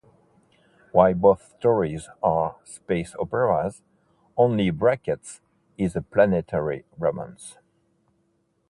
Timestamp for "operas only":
3.19-4.71